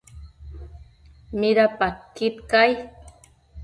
Midapadquid 1.39 2.35
cai? 2.51 2.71